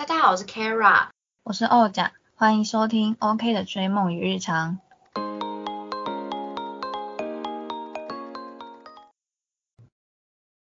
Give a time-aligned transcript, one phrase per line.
[0.00, 1.08] 大家好，我是 Kara，
[1.42, 4.78] 我是欧甲，欢迎收听 OK 的追梦与日常。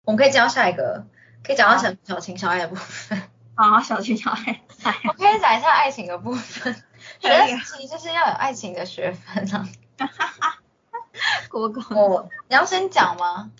[0.05, 1.05] 我们可以讲到下一个，
[1.43, 3.21] 可以讲到小小情小爱的部分。
[3.53, 4.63] 好，小情小爱，
[5.07, 6.73] 我可以讲一下爱情的部分。
[7.21, 9.69] 学习就是要有爱情的学分啊。
[11.51, 13.51] 国公，我你要先讲吗？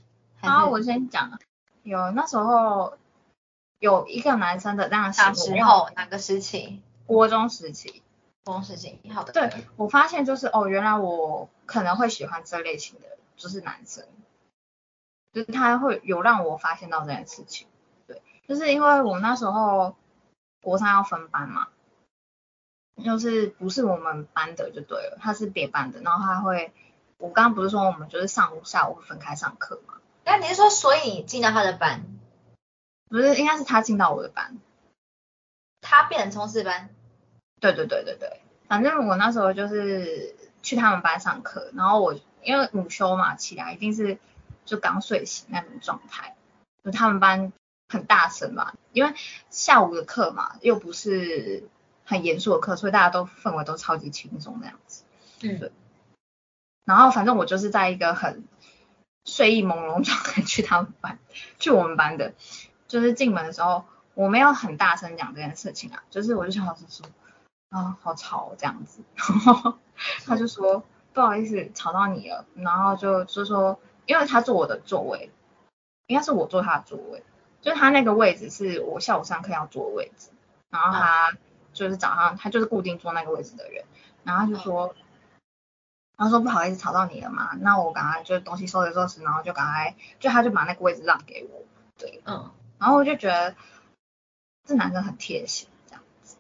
[0.42, 1.38] 好，我先讲。
[1.84, 2.98] 有那时候
[3.80, 6.82] 有一个男生的那样时候，哪个时期？
[7.06, 8.02] 国中时期。
[8.44, 9.34] 国中时期，好的。
[9.34, 14.06] 对，我发现就是哦，原来我可能会喜欢这类型的，就是男生。
[15.34, 17.68] 就是他会有让我发现到这件事情，
[18.08, 19.96] 对，就是因为我那时候
[20.64, 21.68] 国三要分班嘛，
[23.04, 26.74] 就是不是我们班的就对了，他是别班的，然后他会，
[27.18, 29.96] 我刚刚不是说我们就是上午下午分开上课嘛？
[30.24, 32.06] 那你是说所以你进到他的班？
[33.10, 34.58] 不是，应该是他进到我的班，
[35.82, 36.90] 他变成冲刺班？
[37.60, 44.18] 对对对对对，反正我那时候就是去他们班上课，然后我因为午休嘛，起来一定是。
[44.68, 46.36] 就刚睡醒那种状态，
[46.84, 47.54] 就他们班
[47.88, 49.14] 很大声嘛，因为
[49.50, 51.70] 下午的课嘛，又不是
[52.04, 55.06] 很严肃的课，所以大家都氛围都超级轻松那样子。
[55.42, 55.72] 嗯，对。
[56.84, 58.44] 然后反正我就是在一个很
[59.24, 61.18] 睡意朦胧状态去他们班，
[61.60, 62.34] 去我们班的，
[62.88, 67.06] 就是进门的时候，我没有很大声讲这件事情啊，就是我就想老师说
[67.70, 69.78] 啊好吵这样子， 然后
[70.26, 70.84] 他就说
[71.14, 73.80] 不好意思吵到你了，然后就就说。
[74.10, 75.30] 因为他坐我的座位，
[76.06, 77.26] 应该是我坐他的座位，
[77.60, 80.30] 就是他那个位置是我下午上课要坐的位置，
[80.70, 81.34] 然后他
[81.74, 83.84] 就是早上他就是固定坐那个位置的人，
[84.24, 84.96] 然后就说，
[86.16, 91.66] 他说不好意思吵到你了嘛，那我赶快就东西收拾收拾，然后就赶快就他就把那个位置让给我，
[91.98, 92.50] 对，嗯，
[92.80, 93.56] 然后我就觉得
[94.66, 96.36] 这男生很贴心这样子，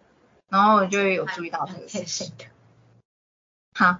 [0.50, 2.46] 然后我就有注意到这个贴心的，
[3.74, 4.00] 好，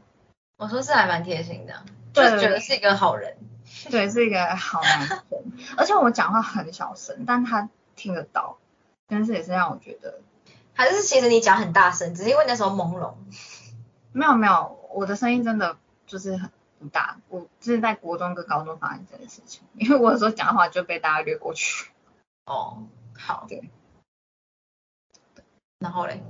[0.58, 3.38] 我说是还蛮贴心的，就觉得是一个好人。
[3.92, 5.23] 对，是一个好男生，
[5.78, 8.58] 而且我讲话很小声，但他听得到，
[9.08, 10.22] 但是也是让我觉得，
[10.73, 13.14] 还是其实你讲很大声，只是因为那时候朦胧。
[14.14, 21.92] 没有没有，我的声音真的就是很不大，我是在国中跟高中发生这件事情，因为我有时候讲话就被大家略过去。
[22.48, 23.70] 哦，好，对。
[25.80, 26.24] 然后嘞？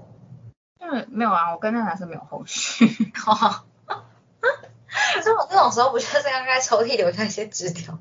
[0.79, 2.85] 就是没有啊，我跟那男生没有后续。
[5.13, 7.99] 可是我这种时候不就是刚刚在抽屉留下一些纸条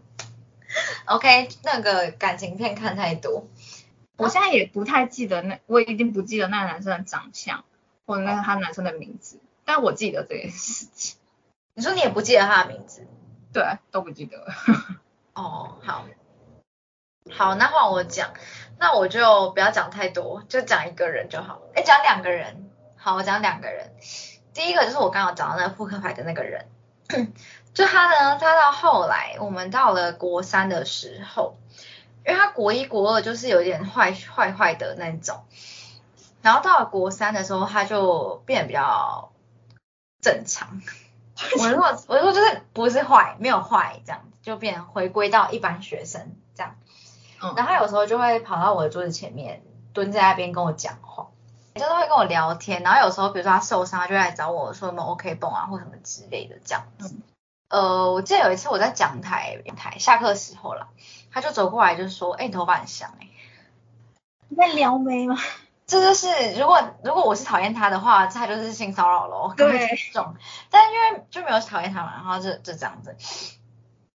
[1.06, 3.46] ？OK，那个感情片看太多，
[4.16, 7.64] 我现在也不太记得那，我已经不记得那个男生的长相，
[8.06, 11.18] 或者那个他男生的名字，但我记得这件事情。
[11.74, 13.06] 你说你也不记得他的名字？
[13.52, 14.46] 对，都不记得。
[15.34, 16.06] 哦，好，
[17.30, 18.30] 好，那换我讲，
[18.78, 21.60] 那我就不要讲太多，就讲一个人就好。
[21.74, 23.92] 哎，讲两个人，好，我讲两个人。
[24.54, 26.66] 第一个就是我刚刚讲到那个扑克牌的那个人。
[27.74, 31.56] 就他呢，他到后来，我们到了国三的时候，
[32.26, 35.44] 因为他国一国二就是有点坏坏坏的那种，
[36.42, 39.30] 然后到了国三的时候，他就变得比较
[40.22, 40.80] 正常。
[41.58, 46.34] 我如果我说就是不是坏，没有坏这样子，就变回归到一般学生。
[47.42, 47.54] 嗯。
[47.56, 51.28] 然后他有时候就会跑到我的桌子前面，蹲在那边跟我讲话。
[51.74, 57.14] 就是会跟我聊天，然后有时候比如说他受伤，他就来找我说什么 OK 绷啊或什么之类的这样子。
[57.68, 60.88] 呃，我记得有一次我在讲台台下课时候啦，
[61.30, 63.28] 他就走过来就说：“哎，你头发很香哎。”
[64.48, 65.36] 你在撩妹吗？
[65.86, 69.52] 这就是如果如果我是讨厌他的话，他就是性骚扰喽。
[69.54, 69.96] 对。
[70.14, 70.34] 重，
[70.70, 73.14] 但因为就没有讨厌他嘛，然后就就这样子。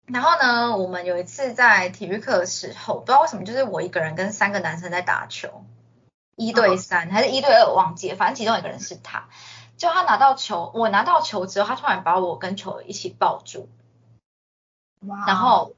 [0.06, 5.64] 然后呢，我们有一次在体育课的时候，不知道为什么就是我一个人跟三个男生在打球。
[6.34, 9.28] 一对三还是一对二，我忘记了，反正其中一个人是他。
[9.76, 13.68] 就他拿到球，我拿到球之后，他突然把我跟球一起抱住，
[15.06, 15.24] 哇！
[15.26, 15.74] 然后，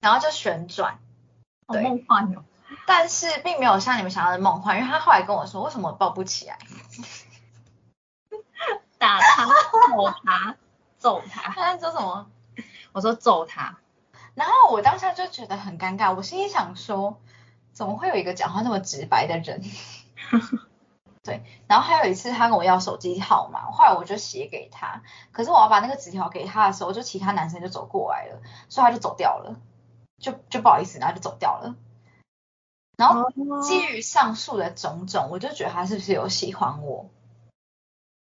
[0.00, 0.98] 然后就旋转，
[1.66, 2.44] 好梦幻哦。
[2.86, 6.58] 但是并没有像你们想要的梦幻，因为他后来跟我说，为什么抱不起来？
[8.98, 10.56] 打他，揍他，
[10.98, 11.52] 揍他。
[11.54, 12.26] 他在说什么？
[12.94, 13.76] 我说揍他。
[14.34, 17.20] 然后我当下就觉得很尴尬，我心里想说。
[17.74, 19.60] 怎么会有一个讲话那么直白的人？
[21.24, 25.02] 对，然后还有一次他跟我要手机号码，后来我就写给他，
[25.32, 29.56] 可是我要把那个纸条给他的时候，就其他男生就走过来了，所以他就走掉了，
[30.18, 31.74] 就就不好意思，然后就走掉了。
[32.96, 33.28] 然后
[33.60, 37.10] 基于上述的种种，我就觉得他是不是有喜欢我？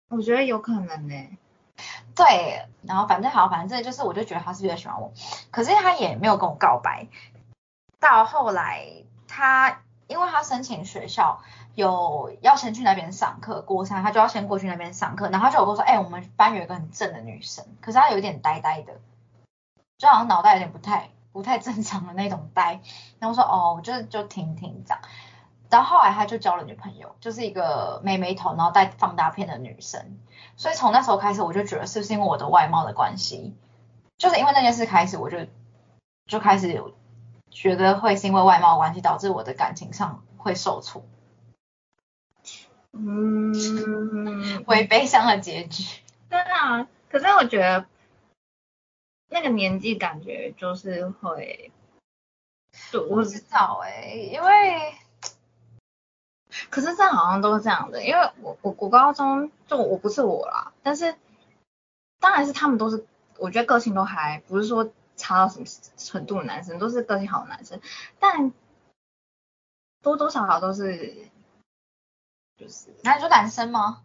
[0.07, 1.37] 我觉得有可能呢。
[2.15, 5.11] 对，然后反正好，反正就是我就觉得他是不是喜欢我，
[5.51, 7.07] 可是他也没有跟我告白。
[7.99, 9.03] 到后来。
[9.27, 11.41] 他因为他申请学校
[11.73, 18.93] 有要先去那边上课，国三他就要先过去那边上课，然后他就跟我说，哎、我们班有一个很正的女生，可是她有点呆呆的，
[19.97, 22.79] 就好像脑袋有点不太不太正常的那种呆。
[23.19, 25.01] 然后我说，哦，就就听听这样。
[25.69, 30.17] 然后后来他就交了女朋友，就是一个妹妹头，然后戴放大片的女生。
[30.57, 33.55] 所以从那时候开始，我就觉得是不是因为我的外貌的关系，
[34.17, 35.39] 就是因为那件事开始，我就
[36.27, 36.93] 就开始有
[37.49, 41.03] 觉得会是因为外貌的关系导致我的感情上会受挫，
[42.93, 43.53] 嗯，
[44.67, 45.83] 为悲伤的结局。
[46.29, 47.85] 对啊，可是我觉得
[49.29, 51.71] 那个年纪感觉就是会，
[52.93, 54.93] 我不知道哎、因为
[56.69, 61.15] 可是这好像都是这样的，因为我我我高中就我不是我啦，但是
[62.19, 63.05] 当然是他们都是，
[63.37, 65.65] 我觉得个性都还不是说差到什么
[65.97, 67.79] 程度的男生，都是个性好的男生，
[68.19, 68.51] 但
[70.01, 71.15] 多多少少都是
[72.57, 74.01] 就是那你说男生吗？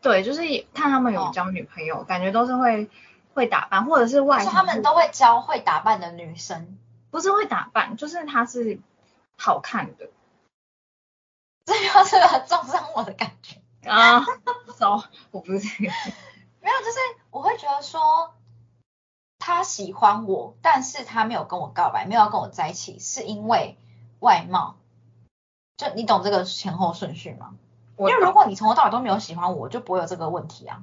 [0.00, 0.42] 对，就是
[0.74, 1.30] 看他们有哦。
[1.32, 2.90] 交女朋友，感觉都是会
[3.32, 6.78] 会打扮，或者是外他们都会教会打扮的女生，
[7.10, 8.78] 不是会打扮，就是他是
[9.38, 10.08] 好看的
[11.64, 13.60] 这就是很重伤我的感觉。
[13.88, 14.24] 啊
[14.76, 15.82] ，so, 我不是。
[15.82, 15.88] 没
[16.70, 16.98] 有，就是
[17.30, 18.34] 我会觉得说
[19.38, 23.76] 他喜欢我，但是他没有跟我告白，没有要跟我在一起，是因为
[24.20, 24.76] 外貌。
[25.76, 27.54] 就你懂这个前后顺序吗？
[27.96, 30.82] 我因为如果你从头到尾都没有喜欢我，就不会有这个问题啊。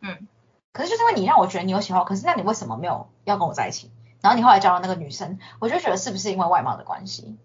[0.00, 0.26] 嗯，
[0.72, 3.90] 可是就是因为你让我觉得你有喜欢我，可是那你为什么没有要跟我在一起？
[4.20, 7.38] 然后你后来交了那个女生，我就觉得是不是因为外貌的关系？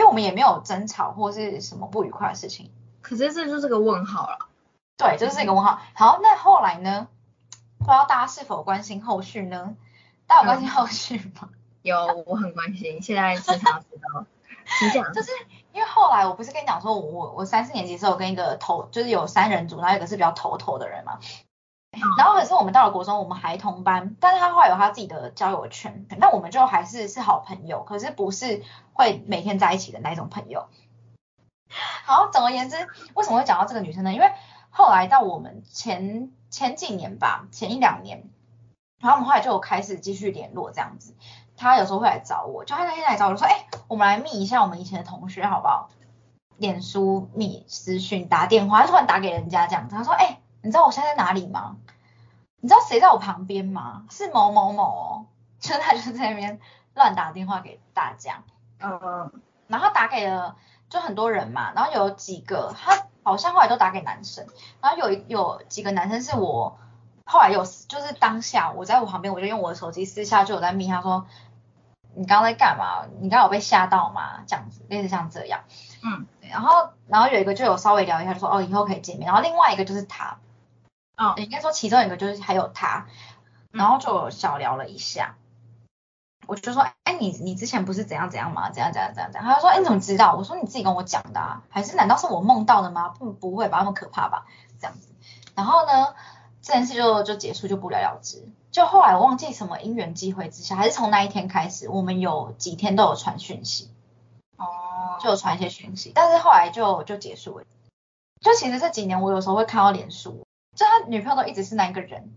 [0.00, 2.72] 因为我们也没有争吵或是什么不愉快的事情。
[3.02, 4.48] 可是这就是个问号了。
[4.96, 5.78] 对，这是一个问号。
[5.92, 7.06] 好，那后来呢？
[7.78, 9.76] 不知道大家是否关心后续呢？
[10.26, 11.50] 大家有关心后续吗？
[11.82, 14.24] 有，我很关心，现在是想知道，
[14.78, 15.12] 请讲。
[15.12, 15.32] 就是
[15.74, 21.18] 因为后来我不是跟你讲说，我我我三四年级的时候跟一个头就是有三人组，然后有一个是比较头头的人嘛。
[22.16, 30.68] 然后可是我们到了国中，我们还同班，但是他后来有他自己的交友圈，那我们就还是是好朋友，可是不是会每天在一起的那种朋友。
[32.04, 32.76] 好，总而言之，
[33.14, 34.12] 为什么会讲到这个女生呢？
[34.12, 34.32] 因为
[34.70, 38.30] 后来到我们前前几年吧，前一两年，
[39.00, 41.16] 然后我们后来就有开始继续联络这样子。
[41.56, 45.90] 他有时候会来找我，就他那天来找我说，哎、我们来密一下我们以前的同学好不好？
[46.56, 51.76] 脸书密私讯打电话，他突然打给人家这样子，他说，哎、你知道我现在在哪里吗？
[52.60, 54.04] 你知道谁在我旁边吗？
[54.10, 55.26] 是某某某哦，
[55.60, 56.60] 就是他就是在那边
[56.94, 58.42] 乱打电话给大家，
[58.80, 59.32] 嗯，
[59.66, 60.56] 然后打给了
[60.88, 64.46] 就很多人嘛，然后有几个他好像后来都打给男生，
[64.82, 66.78] 然后有一有几个男生是我
[67.24, 71.26] 后来有就是当下我在我旁边，我就用我的手机私下就有在密他说
[72.12, 73.06] 你刚刚在干嘛？
[73.20, 74.42] 你刚刚有被吓到吗？
[74.46, 75.60] 这样子类似像这样，
[76.02, 80.38] 嗯，然后然后有一个就有稍微聊一下，就说哦以后可以见面，然后另外一个就是他，
[81.20, 83.06] 哦应该说其中一个就是还有他，
[83.70, 85.36] 然后就小聊了一下。
[86.46, 88.70] 我就说，哎，你你之前不是怎样怎样吗？
[88.70, 89.48] 怎样怎样怎样怎样？
[89.48, 90.34] 他就说，哎，你怎么知道？
[90.34, 93.10] 我说你自己跟我讲的啊，还是难道是我梦到的吗？
[93.10, 94.46] 不不会吧，那么可怕吧？
[94.80, 95.08] 这样子。
[95.54, 96.14] 然后呢，
[96.62, 98.48] 这件事就就结束，就不了了之。
[98.72, 103.90] 就后来我忘记什么因缘机会之下，还是从那一天开始，我们有几天都有传讯息，
[104.56, 107.64] 哦，就有传一些讯息，但是后来就就结束了。
[108.40, 112.32] 就其实这几年，我有时候会看到脸书，就他女朋友都一直是那一个人，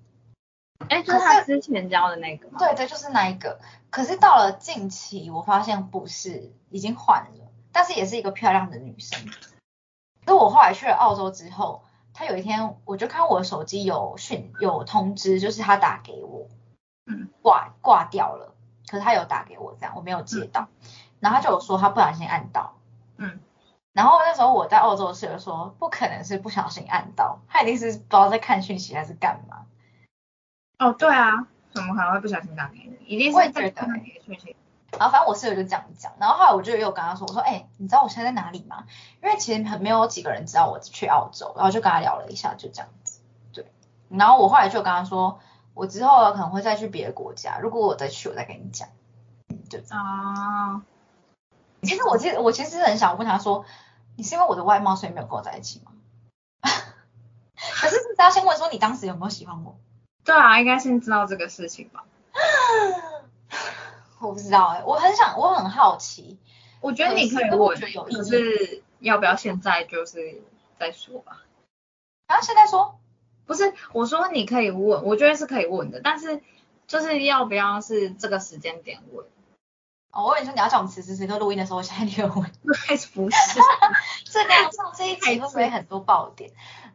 [0.90, 2.58] 哎，就是他之前交的那个吗？
[2.60, 3.60] 对对，就是那一个。
[3.90, 9.30] 可是到了近期，我发现不是，已经换了，但是也是一个漂亮的女生。
[10.26, 16.48] 就我后来去了澳洲之后，他有一天我就看我的手机有讯有通知，就是他打给我，
[17.06, 18.56] 嗯，挂挂掉了，
[18.88, 20.70] 可是他有打给我，这样我没有接到，
[21.20, 22.78] 然后他就有说他不小心按到，
[23.18, 23.40] 嗯，
[23.94, 29.66] 然后那时候我在澳洲的室友说不可能是不小心按到，他一定是不知道在看讯息还是干嘛。
[30.80, 32.98] 哦，对啊，怎么可能会不小心打给你？
[33.06, 34.56] 一定我也觉得是在看你的讯息。
[35.00, 38.86] 然后反正我室友就这样讲，然后后来我就又跟他说，我说，哎、你知道我现在在哪里吗？
[39.24, 43.22] 因为其实很没有几个人知道我去澳洲，然后就跟他聊了一下，就这样子，
[43.54, 43.66] 对。
[44.10, 45.40] 然后我后来就跟他说，
[45.74, 48.88] 我之后可能会再去别的国家，如果我再去，我再跟你讲。
[49.50, 50.84] 嗯，就这样。
[51.84, 53.66] 啊，其实我其实我其实很想问他说，
[54.16, 55.92] 你是因为我的外貌所以没有跟我在一起吗？
[57.56, 59.78] 可是大家先问说你当时有没有喜欢我？
[60.24, 62.06] 对啊，应该先知道这个事情吧。
[64.20, 66.40] 我不知道哎、我很想，我很好奇。
[66.80, 70.42] 我觉得你可以问，可觉得有意义是要不要现在就是
[70.80, 71.42] 再说吧？
[72.28, 72.98] 然后现在说，
[73.46, 76.42] 不是，我说你可以问，我觉得是可以问的，但是
[76.88, 79.26] 就是要不要是这个时间点问？
[80.14, 82.52] 哦，我跟你说你要叫我们此时此刻录音的时候，我现在就问，
[82.88, 83.60] 还 是不是？
[84.26, 86.52] 这个 上这一集会不会很多爆点？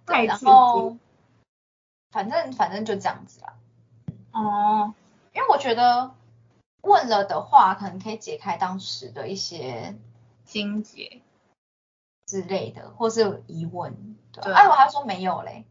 [0.06, 0.96] 对，然后
[2.10, 3.54] 反正反正就这样子啦。
[4.32, 4.94] 哦，
[5.34, 6.14] 因为我觉得
[6.82, 9.96] 问了的话，可能可以解开当时的一些
[10.44, 11.20] 心结。
[12.26, 14.16] 之类的，或是疑问。
[14.32, 15.64] 对哎，我还说没有嘞，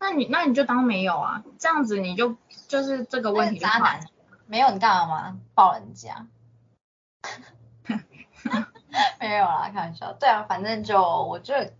[0.00, 2.34] 那你那你就当没有啊，这样子你就
[2.66, 4.08] 就是这个问题就渣男
[4.52, 5.40] 没有，你干嘛吗？
[5.54, 6.26] 抱人家？
[9.18, 10.12] 没有啦，开玩笑。
[10.12, 11.72] 对啊，反正就我觉得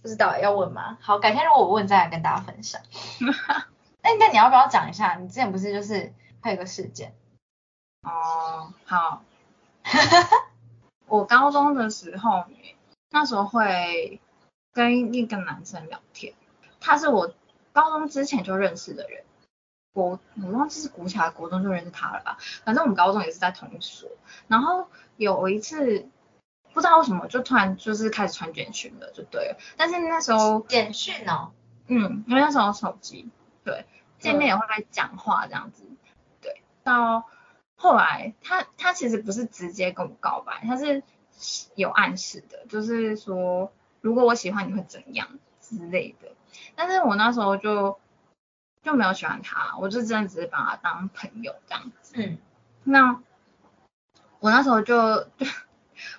[0.00, 0.96] 不知道要问吗？
[1.00, 2.80] 好，改天如果我问再来跟大家分享。
[4.00, 5.16] 那 那你要不要讲一下？
[5.16, 7.12] 你之前不是就是还有个事件？
[8.02, 9.24] 哦，好。
[11.08, 12.44] 我高中的时候，
[13.10, 14.20] 那时候会
[14.72, 16.32] 跟一个男生聊天，
[16.78, 17.34] 他是我
[17.72, 19.24] 高中之前就认识的人，
[19.94, 24.10] 国我忘记是国小国中就认识他了吧，反正我们高中也是在同一所。
[24.48, 26.06] 然后有一次
[26.72, 29.56] 不知道为什么就突然就是开始传简讯了，就对了。
[29.76, 31.52] 但是那时候简讯哦，
[31.86, 33.30] 嗯，因为那时候手机，
[33.62, 33.86] 对，
[34.18, 35.84] 见面也会来讲话这样子，
[36.40, 37.24] 对，到
[37.76, 41.04] 后来他他其实不是直接跟我告白，他是
[41.76, 45.28] 有暗示的，就是说如果我喜欢你会怎样
[45.60, 46.32] 之类的，
[46.74, 47.96] 但是我那时候就
[48.84, 52.38] 就没有喜欢他，我就真的只是把他当朋友这样子，嗯，
[52.84, 53.20] 那
[54.40, 55.46] 我那时候就就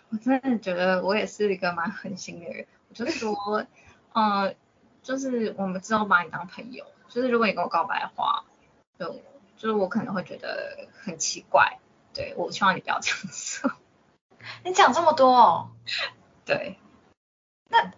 [0.10, 3.66] 我真的觉得我也是一个蛮狠心的人，我就说，
[4.14, 4.56] 呃，
[5.04, 8.46] 就是我们之后把你当朋友，就是如果你跟我告白的话，
[8.98, 9.22] 就
[9.56, 11.78] 就是我可能会觉得很奇怪，
[12.14, 13.72] 对我希望你不要这样做，
[14.66, 15.70] 你讲这么多哦，
[16.46, 16.80] 对，
[17.70, 17.92] 那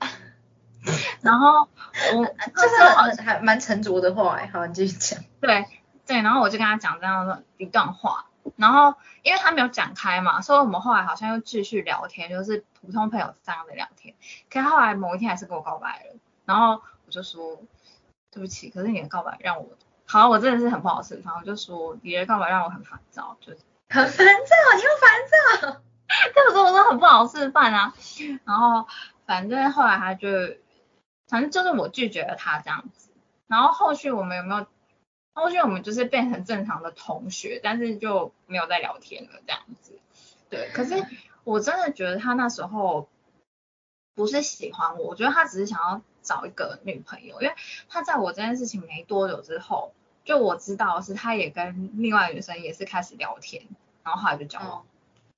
[1.21, 1.67] 然后
[2.15, 5.23] 我就是很还蛮沉着的话哎，好，你继续讲。
[5.41, 5.65] 对
[6.05, 8.25] 对，然后我就跟他讲这样的一段话，
[8.55, 14.15] 然后因为他没有讲开嘛，所以我们后来好像又继续聊天，就是普通朋友这样的聊天。
[14.49, 17.61] 可是后来某一天还是跟我告白了，然后我就说
[18.31, 19.69] 对不起，可是你的告白让我，
[20.05, 25.81] 好，我真的是很不好示范，我就说你的告白让我很烦躁，就是很烦躁，你又烦躁。
[26.33, 27.93] 这个时候我说很不好示范啊。
[28.45, 28.87] 然后
[29.25, 30.29] 反正后来他就，
[31.27, 33.11] 反正就是我拒绝了他这样子。
[33.47, 34.65] 然后后续我们有没有？
[35.33, 39.99] 后续我们就是变成正常的同学，但是就没有再聊天了这样子。
[40.49, 41.05] 对，可是
[41.43, 43.07] 我真的觉得他那时候
[44.15, 47.53] 不是喜欢我，我觉得他只是想要找一个女朋友，因为
[47.87, 49.93] 他在我这件事情没多久之后，
[50.25, 53.67] 就我知道是他也跟另外女生也是开始聊天，
[54.03, 54.85] 然后后来就交往。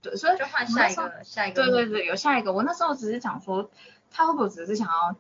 [0.02, 1.66] 对，所以就换下一个，下一个。
[1.66, 2.54] 对对对，有下一个。
[2.54, 3.70] 我那时候只是想说，
[4.12, 5.18] 他会不会只是想要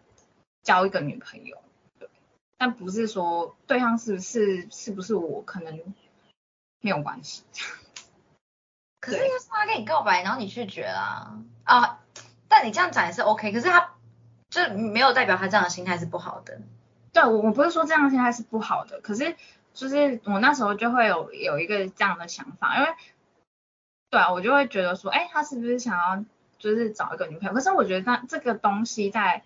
[0.69, 1.57] 交一个女朋友？
[1.97, 2.07] 对，
[2.59, 5.81] 但不是说对象是不是是不是我，可能
[6.79, 7.41] 没有关系。
[9.01, 12.01] 可是因为是他跟你告白，然后你拒绝啦啊，
[12.47, 13.51] 但你这样讲也是 OK。
[13.51, 13.95] 可是他
[14.51, 16.61] 就没有代表他这样的心态是不好的。
[17.11, 19.35] 对，我我不是说这样的心态是不好的，可是
[19.73, 22.89] 就是我那时候就会有有一个这样的想法，因为。
[24.11, 26.25] 对啊，我就会觉得说，哎，他是不是想要
[26.57, 27.53] 就是找一个女朋友？
[27.53, 29.43] 可是我觉得那这个东西在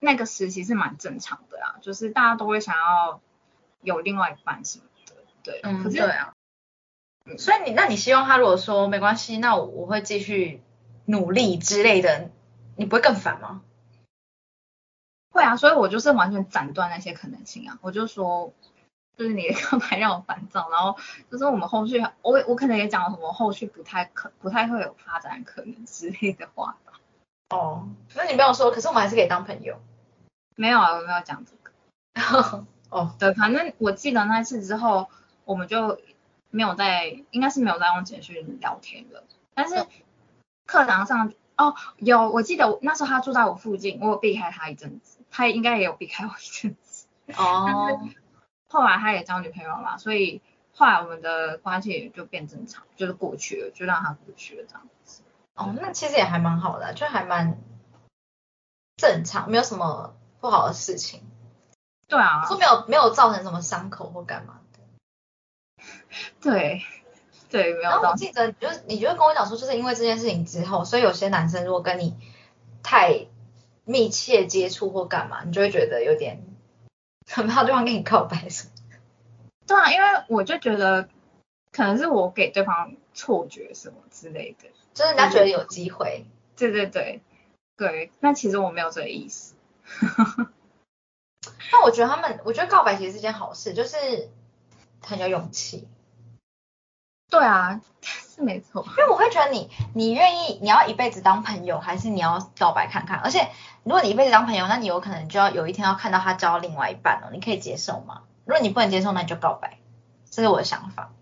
[0.00, 3.20] 那个时期是蛮正常的啦，就是大家都会想要
[3.82, 5.14] 有另外一半什么的，
[5.44, 5.60] 对。
[5.62, 6.32] 嗯，可是对啊。
[7.38, 10.62] 所以你那你希望他如果说没关系，那我我会继续
[11.04, 12.30] 努力之类的，
[12.76, 13.62] 你不会更烦吗？
[15.30, 18.52] 会啊，所以我就是完全斩断那些可能性啊，我就说。
[19.18, 20.96] 就是你的告白让我烦躁，然后
[21.30, 26.92] 就是我们后续，我我可能也讲了什么后续不太可不太会有发展可能之类的话吧。
[27.50, 29.78] 哦，那你没有说，可是我们还是可以当朋友。
[30.56, 32.66] 没有啊，我没有讲这个。
[32.90, 35.08] 哦，对，反正我记得那次之后，
[35.44, 36.00] 我们就
[36.50, 39.24] 没有在，应该是没有在用简讯聊天了。
[39.54, 39.86] 但是
[40.66, 47.06] 课堂上，哦，有，我记得那时候他住在我附近，我有避开他一阵子，他应该也有避开我一阵子。
[47.38, 48.00] 哦。
[48.68, 50.40] 后来他也交女朋友了，所以
[50.72, 55.22] 后来我们的关系也就变正常，就是过去了，就让他过去了这样子。
[55.54, 57.58] 哦，那其实也还蛮好的，就还蛮
[58.96, 61.22] 正常，没有什么不好的事情。
[62.08, 65.84] 对啊，说没有没有造成什么伤口或干嘛的。
[66.40, 66.82] 对
[67.48, 67.80] 对，没有。
[67.82, 72.16] 然后我记得，就你就跟我讲说，就是因为这件事情之后，所以有些男生如果跟你
[72.82, 73.26] 太
[73.84, 76.44] 密切接触或干嘛，你就会觉得有点。
[77.28, 78.70] 很怕对方跟你告白什么？
[79.64, 81.08] 对啊，因为我就觉得
[81.70, 86.24] 可能是我给对方错觉什么之类的，就是人家觉得有机会。
[86.56, 87.20] 对对对
[87.76, 89.49] 对，那其实我没有这个意思。
[91.72, 94.28] 那我觉得他们，我觉得告白其实是件好事，就是
[95.02, 95.88] 很有勇气。
[97.30, 98.84] 对啊，是没错。
[98.84, 103.20] 因为我会觉得你，你愿意，你要一辈子当朋友，还是你要告白看看？
[103.20, 103.50] 而且
[103.84, 108.22] 如果你一辈子当朋友，那你有可能就要有一天要看到他交另外一半哦，你可以接受吗？
[108.44, 109.78] 如果你不能接受，那你就告白，
[110.28, 111.12] 这是我的想法。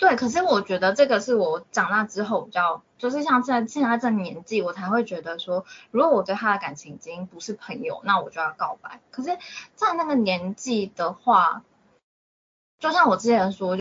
[0.00, 8.98] 对，可是我觉得这个是我长大之后比较，就是像在现在这年纪，我才会觉得说，如果我对他的感情已经不是朋友，那我就要告白。
[9.10, 9.36] 可是，
[9.74, 11.62] 在那个年纪的话，
[12.78, 13.76] 就像我之前说，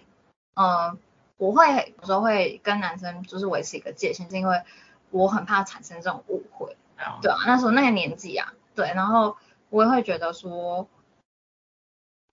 [0.56, 1.00] 嗯，
[1.38, 4.62] 我会有时候会跟男生就是维持一个界限，是因为
[5.12, 6.76] 我很怕产生这种误会。
[7.22, 9.38] 对啊，那时候那个年纪啊，对，然后
[9.70, 10.86] 我也会觉得说。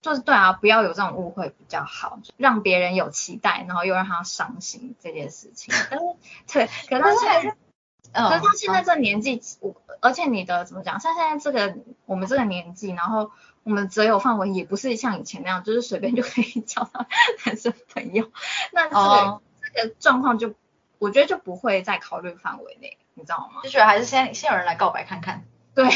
[0.07, 5.73] 就是对啊，不要有这种误会比较好，让别人有期待，然后又让他伤心这件事情。
[5.91, 6.05] 但是
[6.47, 7.27] 对，可是现
[8.13, 10.97] 在，可是他现在这年纪，我而且你的怎么讲？
[11.01, 13.31] 像现在这个我们这个年纪，然后
[13.63, 17.05] 我们择友范围也不是像以前那样，就是随便就可以 交到
[17.45, 18.31] 男生朋友。
[18.71, 20.53] 那这个这个状况就，
[20.99, 23.59] 我觉得就不会在考虑范围内，你知道吗？
[23.61, 25.43] 就觉得还是先先有人来告白看看。
[25.75, 25.89] 对。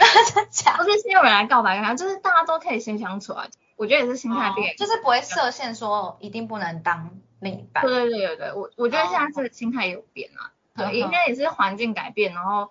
[0.34, 0.76] 真假？
[0.76, 3.46] 不是先有人来告白，然后就是大家都可以先相处啊。
[3.76, 7.84] 我觉得也是心态变，就是不会设限说一定不能当另一半。
[7.84, 10.52] 对对对对对，我我觉得现在这个心态有变啊。
[10.76, 12.70] 对，应该也是环境改变，然后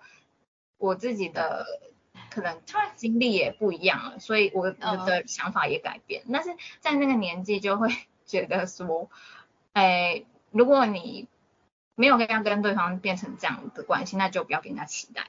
[0.78, 1.66] 我自己的
[2.30, 2.60] 可能
[2.96, 6.22] 经历也不一样了，所以我的想法也改变。
[6.32, 7.88] 但是在那个年纪就会
[8.24, 9.10] 觉得说，
[9.72, 11.28] 哎，如果你
[11.94, 15.26] 没有跟要跟对方变成这样的关系，那就不要跟他期待。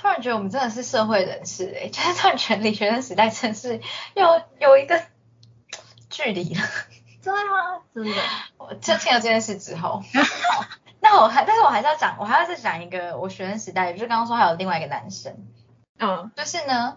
[0.00, 3.82] 突然觉得我们真的是社会人士哎， 就是突然权力学生时代真是
[4.14, 5.02] 有有一个
[6.08, 6.62] 距离了。
[7.20, 7.82] 真的吗？
[7.94, 8.16] 真的。
[8.56, 10.02] 我就听了这件事之后，
[11.00, 15.36] 那我还，但是我还是要讲，我还要再讲一个我学生时代，就是刚刚说还有另外一个男生，
[15.98, 16.96] 嗯，就是呢，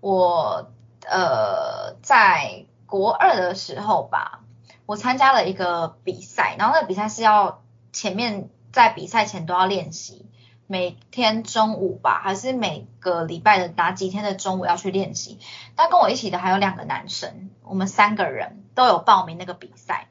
[0.00, 0.70] 我
[1.08, 4.40] 呃在国二的时候吧，
[4.84, 7.62] 我参加了一个比赛，然后那个比赛是要
[7.94, 10.26] 前面在比赛前都要练习。
[10.72, 15.38] 每天中午吧，还是每个礼拜的哪几天的中午要去练习。
[15.76, 20.08] 但跟我一起的还有两个男生，我们三个人都有报名那个比赛，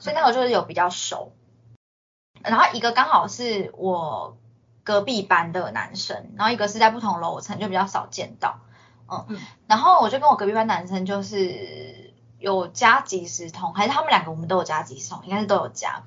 [0.00, 1.30] 所以那个就是有比较熟。
[2.42, 4.36] 然后一个刚好是我
[4.82, 8.58] 隔壁班的男生，然后一个是在不同楼层，就比较少见到。
[9.08, 9.38] 嗯，
[9.68, 16.02] 然后我就跟我隔壁班男生就是有加即时通，还是他们两个我们都有加即时通，应该是都有加。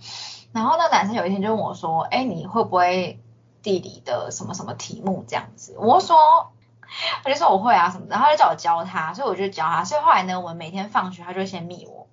[0.51, 3.21] 然后那男生有一天就问我说：“哎，你会不会？”
[3.65, 6.51] 地理的什么什么题目这样子，我说，
[7.23, 9.83] 他就说我会啊什么的，他就叫我教他，所以我就教他。
[9.83, 12.07] 所以后来呢，我们每天放学，他就先密我，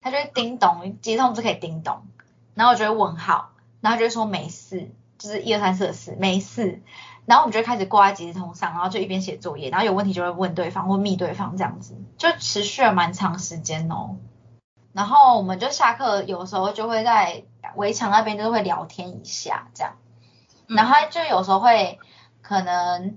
[0.00, 2.06] 他就会叮咚，接通不是可以叮咚，
[2.54, 3.50] 然后我就会问号，
[3.82, 6.80] 然后就会说没事，就是一二三四的四没事，
[7.26, 14.16] 然后我们就开始挂在即时通上，然后就一边写作业，然后有问题就会问对方或密对方这样子，就持续了蛮长时间哦。
[14.94, 17.42] 然后我们就下课有时候就会在
[17.74, 19.92] 围墙那边就会聊天一下这样。
[20.66, 21.98] 然后就有时候会
[22.42, 23.16] 可能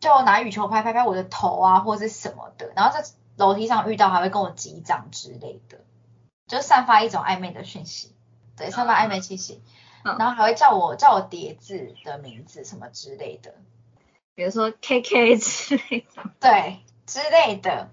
[0.00, 2.72] 就拿羽球拍拍拍我的头啊，或者是什么的。
[2.74, 3.04] 然后在
[3.36, 5.78] 楼梯上遇到，还会跟我击掌之类的，
[6.46, 8.14] 就散发一种暧昧的讯息，
[8.56, 9.62] 对，散发暧昧气息。
[10.02, 13.54] 然后还会叫我叫我叠字的名字什么之类的，
[14.34, 17.90] 比如说 K K 之类的，对之类的，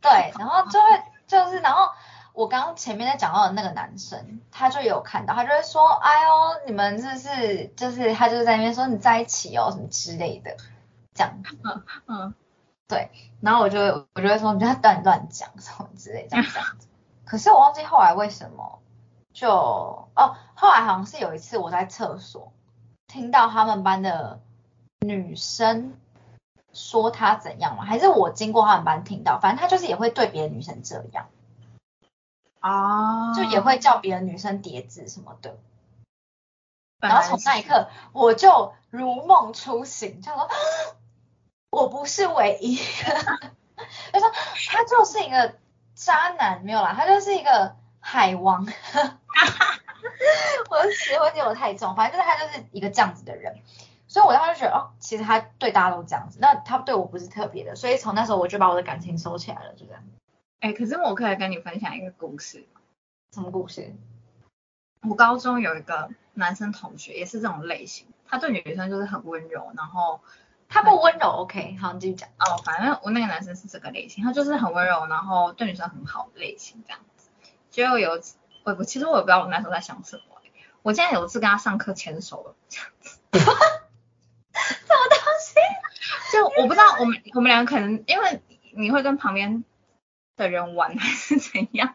[0.00, 0.86] 对，然后就会
[1.26, 1.92] 就是然后。
[2.34, 10.56] 我刚刚前面在讲到的那个男生，他就有看到，他就会说，哎呦，你们这是就是他就是在那边说你在一起哦什么之类的，
[11.14, 12.34] 这样，嗯嗯，
[12.88, 13.80] 对，然后我就
[14.14, 16.88] 我就会说，你不要乱乱讲什么之类这样这样子。
[17.24, 18.80] 可是我忘记后来为什么
[19.32, 22.52] 就哦，后来好像是有一次我在厕所
[23.06, 24.40] 听到他们班的
[24.98, 25.94] 女生
[26.72, 31.28] 说他怎样嘛，还是我经过他们班听到，反正他就是也会对别的女生这样。
[32.64, 35.58] 啊，就也会叫别的女生叠字什么的，
[36.98, 40.48] 然后从那一刻我就如梦初醒，就说
[41.68, 42.76] 我不是唯一，
[44.14, 44.30] 他说
[44.70, 45.56] 他就是一个
[45.94, 48.64] 渣男，没有啦，他就是一个海王，
[50.70, 53.58] 我的词汇有点太重，反正就是他就是一个这样子的人，
[54.08, 60.02] 所以我当时就觉得哦，其实他对大家都这样子，那他对我不是特别的，所以从那时候我就把我的感情收起来了，就这样。
[60.64, 62.64] 哎，可是我可以跟你分享一个故事。
[63.34, 63.94] 什么故事？
[65.02, 68.06] 我高中有一个男生同学，也是这种类型。
[68.26, 70.22] 他对女生就是很温柔，然后
[70.70, 71.28] 他不温柔。
[71.42, 72.30] OK，好，你继续讲。
[72.38, 77.28] 哦，反正我那个男生是这个类型，他就是很温柔，然后对女生很好的类型这样子。
[77.68, 78.12] 结果有
[78.62, 80.22] 我我其实我也不知道我那时候在想什么。
[80.80, 83.18] 我竟然有一次跟他上课牵手了，这样子。
[83.36, 83.52] 什么
[85.10, 85.60] 东西？
[86.32, 88.40] 就我不知道，我们我们两个可能因为
[88.72, 89.62] 你会跟旁边。
[90.36, 91.94] 的人玩还是怎样？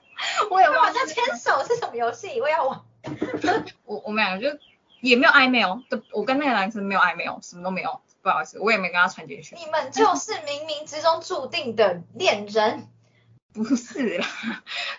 [0.49, 2.39] 我也忘记牵手是什么游戏？
[2.41, 2.81] 我要玩。
[3.85, 4.59] 我我们两个就
[5.01, 9.57] 也没有暧昧哦，都我跟那个男生没有暧昧哦，什么都没有，不好意思，我也没跟他传简讯。
[9.57, 12.87] 你们就是冥冥之中注定的恋人。
[13.51, 14.27] 不是啦，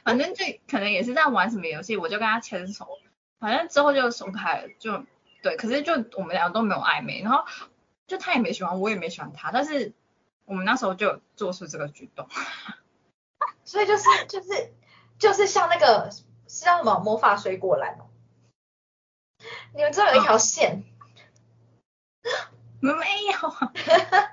[0.03, 2.99] 反正就可能也是在玩什么游戏，我就跟他牵手，
[3.39, 5.05] 反正之后就松开了，就
[5.41, 7.45] 对，可是就我们两个都没有暧昧，然后
[8.09, 9.93] 就他也没喜欢我，也没喜欢他，但是
[10.47, 12.29] 我们那时候就做出这个举动。
[13.71, 14.75] 所以就是就是
[15.17, 18.11] 就是像那个是叫什么魔法水果篮哦，
[19.77, 20.83] 你们这有一条线，
[22.83, 23.73] 没有啊，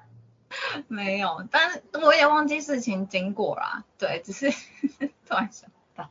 [0.90, 3.84] 没有，但是我也忘记事情经过啦。
[4.00, 4.50] 对，只是
[5.30, 6.10] 突然想到，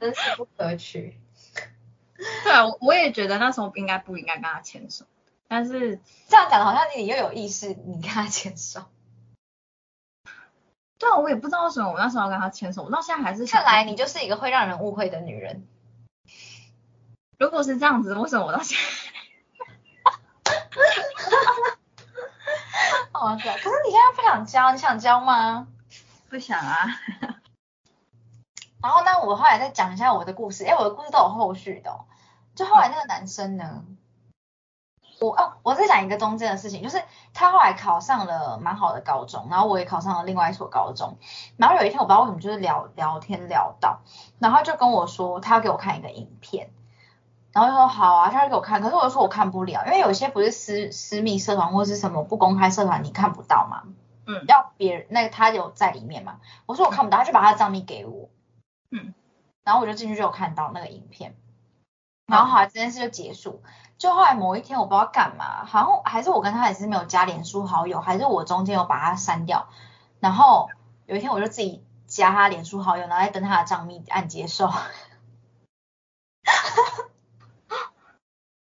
[0.00, 1.20] 真是不可取。
[2.44, 5.04] 对啊，我我也觉得那时候应该不应该跟他牵手，
[5.48, 8.86] 但是这样讲的好像你又有意识，你跟他牵手。
[10.98, 15.66] 对啊，我也不知道为什么我那时候要跟他牵手，我到现在还是想看来你就是一个会让人误会的女人。
[17.38, 18.84] 如果是这样子，为什么我到现在？
[23.12, 23.58] 好可爱。
[23.58, 25.68] 可是你现在不想交，你想交吗？
[26.28, 26.86] 不想啊？
[28.82, 30.64] 然后呢，我后来再讲一下我的故事。
[30.64, 32.06] 哎，我的故事都有后续的、哦。
[32.54, 33.84] 就后来那个男生呢，
[35.20, 37.02] 我哦，我在讲一个中间的事情，就是
[37.34, 41.18] 他后来考上了蛮好的高中，然后我也考上了另外一所高中。
[41.56, 44.00] 然后有一天我不知道为什么就是聊聊天聊到，
[44.38, 46.70] 然后他就跟我说他要给我看一个影片，
[47.52, 53.82] 然后就说好啊，他就给我看，可是我就说我看不了，因为有些不是私私密社团或是什么不公开社团你看不到嘛，
[54.26, 58.28] 嗯要别人那个他有在里面嘛，我说我看不到，他就把他的账密给我。
[58.90, 59.12] 嗯，
[59.64, 61.34] 然后我就进去就有看到那个影片，
[62.26, 63.62] 然后后来这件事就结束。
[63.98, 69.68] 就后来某一天我不知道干嘛，好像还是我跟他也是没有加脸书好友，还是我中间有把他删掉。
[70.20, 70.70] 然后
[71.06, 74.72] 有一天我就自己加他脸书好友，然后再登他的账密按接受，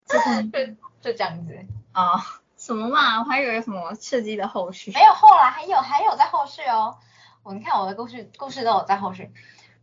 [0.05, 1.65] 这个 就就这样子。
[1.91, 2.23] 啊、
[2.57, 3.19] 什么嘛？
[3.19, 4.91] 我还以为什么刺激的后续。
[4.93, 6.97] 没有，后来还有还有在后续哦。
[7.43, 9.33] 我你看我的故事故事都有在后续。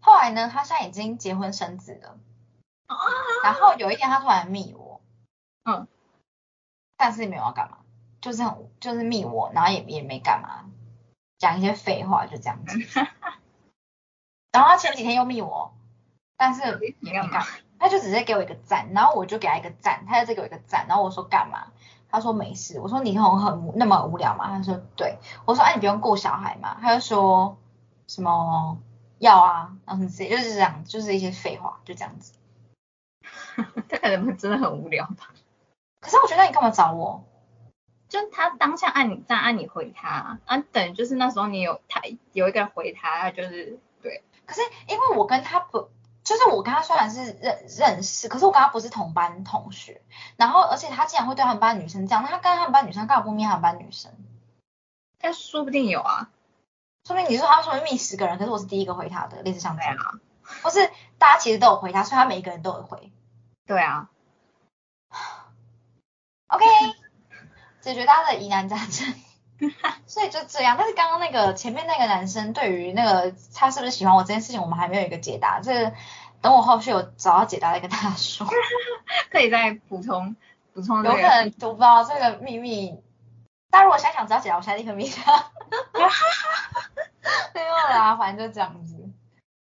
[0.01, 2.17] 后来呢，他现在已经结婚生子了。
[3.45, 4.82] 然后有一天他突然密我，
[5.64, 5.87] 嗯，
[6.96, 7.79] 但是没有要干嘛，
[8.20, 10.64] 就是很就是密我，然后也也没干嘛，
[11.38, 12.79] 讲一些废话就这样子。
[14.53, 15.72] 然后他前几天又密我，
[16.37, 17.46] 但是也没干嘛，
[17.79, 21.72] 他就直接给我一个赞，然后我就给他一个赞，他就再给我一个赞，然后我说干嘛？
[22.11, 24.48] 他说没事，我说你很很那么无聊吗？
[24.48, 26.77] 他说对，我说哎、你不用顾小孩嘛？
[26.83, 27.57] 他就说
[28.07, 28.77] 什么
[29.18, 32.35] 要啊，然后什么之类，就是这样，就是一些废话，就这样子。
[33.88, 35.31] 他可能真的很无聊吧？
[36.03, 37.25] 可是我觉得你干嘛找我？
[38.09, 45.88] 就他当下按你赞，按你回他，啊，等于就是那时候你有他有一个人回他，他就是对，可是因为我跟他不，
[46.23, 50.03] 就是我跟他虽然是认认识，可是我跟他不是同班同学。
[50.37, 54.12] 然后而且他竟然会对他们班女生这样，那他跟他们班女生干嘛不密他们班女生？
[55.19, 56.29] 但说不定有啊。
[57.05, 60.12] 说明你说他说密十个人，可是我是第一个回他的，类似像这样，对啊，
[60.62, 63.11] 或是大家其实都有回他，所以他每一个人都有回。
[63.67, 64.11] 对啊，
[66.53, 66.65] OK，
[67.81, 69.15] 解决大家的疑难杂症。
[70.07, 75.61] 所以就这样，但是刚刚那个前面那个男生对于那个他是不是喜欢我这件事情，我们还没有一个解答。
[75.61, 75.93] 这个
[76.41, 78.47] 等我后续有找到解答再跟大家说。
[79.31, 80.37] 可以再补充
[80.75, 81.23] 补充这有可。
[81.23, 83.01] 能读不到这个秘密，
[83.71, 85.51] 大家如果现在想知道解答，我现在立刻密他。
[87.55, 88.97] 没有啦，反正就这样子。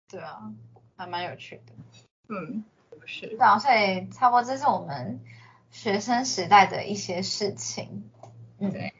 [0.08, 0.40] 对啊，
[0.96, 1.72] 还蛮有趣的。
[2.28, 5.20] 嗯，不是对啊，所以差不多这是我们
[5.70, 8.10] 学生时代的一些事情。
[8.58, 8.92] 嗯，对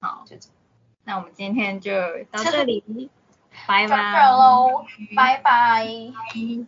[0.00, 0.56] 好，就这样。
[1.04, 1.92] 那我们今天就
[2.30, 3.10] 到 这里，
[3.66, 4.84] 拜拜喽，
[5.14, 5.84] 拜拜。
[5.84, 6.66] 拜